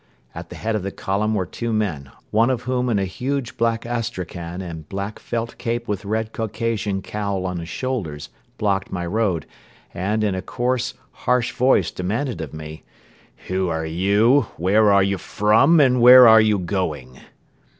At 0.33 0.49
the 0.49 0.55
head 0.55 0.75
of 0.75 0.81
the 0.81 0.89
column 0.89 1.35
were 1.35 1.45
two 1.45 1.71
men, 1.71 2.09
one 2.31 2.49
of 2.49 2.63
whom 2.63 2.89
in 2.89 2.97
a 2.97 3.05
huge 3.05 3.55
black 3.55 3.85
Astrakhan 3.85 4.59
and 4.59 4.89
black 4.89 5.19
felt 5.19 5.59
cape 5.59 5.87
with 5.87 6.05
red 6.05 6.33
Caucasian 6.33 7.03
cowl 7.03 7.45
on 7.45 7.59
his 7.59 7.69
shoulders 7.69 8.29
blocked 8.57 8.91
my 8.91 9.05
road 9.05 9.45
and, 9.93 10.23
in 10.23 10.33
a 10.33 10.41
coarse, 10.41 10.95
harsh 11.11 11.51
voice, 11.51 11.91
demanded 11.91 12.41
of 12.41 12.51
me: 12.51 12.81
"Who 13.47 13.69
are 13.69 13.85
you, 13.85 14.47
where 14.57 14.91
are 14.91 15.03
you 15.03 15.19
from 15.19 15.79
and 15.79 16.01
where 16.01 16.27
are 16.27 16.41
you 16.41 16.57
going?" 16.57 17.19